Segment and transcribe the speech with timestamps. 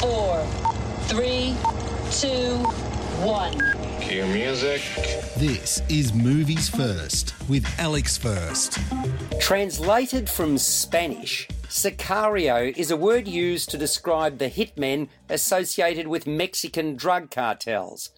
[0.00, 0.42] four,
[1.08, 1.54] three,
[2.10, 2.56] two,
[3.20, 3.52] one.
[4.00, 4.80] Cue music.
[5.36, 8.78] This is Movies First with Alex First.
[9.40, 16.96] Translated from Spanish, sicario is a word used to describe the hitmen associated with Mexican
[16.96, 18.08] drug cartels.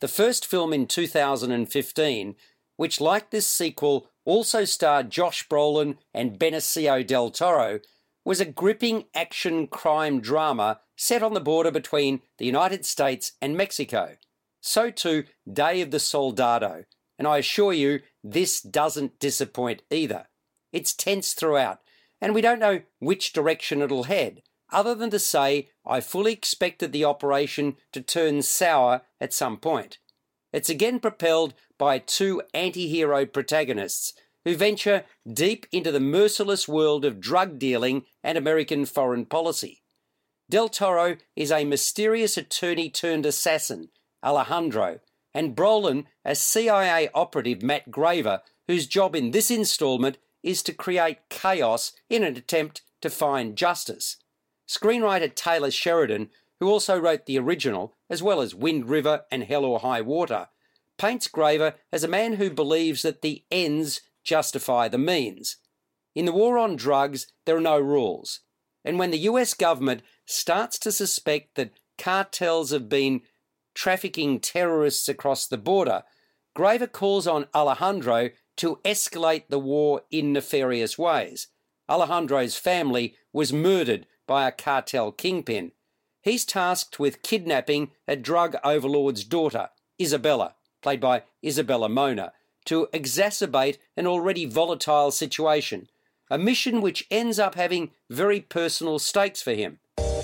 [0.00, 2.34] The first film in 2015,
[2.76, 7.80] which, like this sequel, also starred Josh Brolin and Benicio del Toro,
[8.26, 13.56] was a gripping action crime drama set on the border between the United States and
[13.56, 14.16] Mexico.
[14.60, 16.84] So too, Day of the Soldado,
[17.18, 20.26] and I assure you, this doesn't disappoint either.
[20.74, 21.78] It's tense throughout,
[22.20, 26.92] and we don't know which direction it'll head, other than to say I fully expected
[26.92, 29.96] the operation to turn sour at some point.
[30.52, 34.12] It's again propelled by two anti hero protagonists
[34.44, 39.80] who venture deep into the merciless world of drug dealing and American foreign policy.
[40.50, 43.90] Del Toro is a mysterious attorney turned assassin,
[44.24, 44.98] Alejandro,
[45.32, 51.28] and Brolin a CIA operative, Matt Graver, whose job in this installment is to create
[51.28, 54.16] chaos in an attempt to find justice.
[54.68, 59.64] Screenwriter Taylor Sheridan, who also wrote the original, as well as Wind River and Hell
[59.64, 60.48] or High Water,
[60.98, 65.58] paints Graver as a man who believes that the ends justify the means.
[66.16, 68.40] In the war on drugs, there are no rules.
[68.84, 73.22] And when the US government starts to suspect that cartels have been
[73.74, 76.02] trafficking terrorists across the border,
[76.54, 81.48] Graver calls on Alejandro to escalate the war in nefarious ways.
[81.88, 85.72] Alejandro's family was murdered by a cartel kingpin.
[86.22, 89.70] He's tasked with kidnapping a drug overlord's daughter,
[90.00, 92.32] Isabella, played by Isabella Moner,
[92.66, 95.88] to exacerbate an already volatile situation,
[96.30, 99.78] a mission which ends up having very personal stakes for him.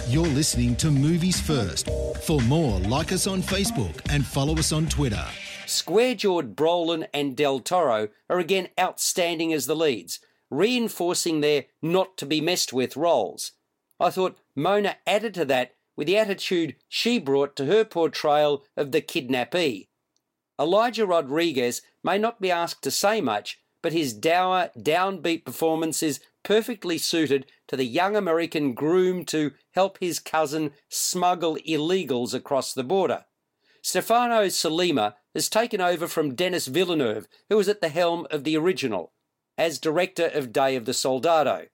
[0.09, 1.91] You're listening to Movies First.
[2.23, 5.25] For more, like us on Facebook and follow us on Twitter.
[5.67, 12.17] Square jawed Brolin and Del Toro are again outstanding as the leads, reinforcing their not
[12.19, 13.51] to be messed with roles.
[13.99, 18.93] I thought Moner added to that with the attitude she brought to her portrayal of
[18.93, 19.89] the kidnappee.
[20.57, 26.19] Elijah Rodriguez may not be asked to say much, but his dour, downbeat performance is
[26.43, 32.83] perfectly suited to the young American groomed to help his cousin smuggle illegals across the
[32.83, 33.27] border.
[33.83, 38.57] Stefano Sollima has taken over from Denis Villeneuve, who was at the helm of the
[38.57, 39.13] original,
[39.57, 41.67] as director of Day of the Soldado.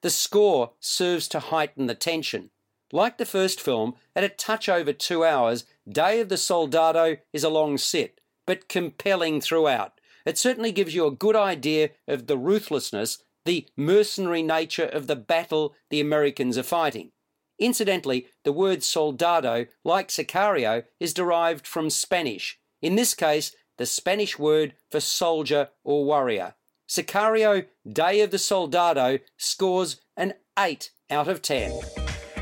[0.00, 2.48] The score serves to heighten the tension.
[2.92, 7.44] Like the first film, at a touch over two hours, Day of the Soldado is
[7.44, 9.98] a long sit, but compelling throughout.
[10.24, 15.16] It certainly gives you a good idea of the ruthlessness, the mercenary nature of the
[15.16, 17.12] battle the Americans are fighting.
[17.58, 22.58] Incidentally, the word soldado, like sicario, is derived from Spanish.
[22.80, 26.54] In this case, the Spanish word for soldier or warrior.
[26.88, 31.72] Sicario Day of the Soldado scores an 8 out of 10.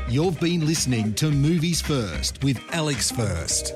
[0.09, 3.75] You've been listening to Movies First with Alex First.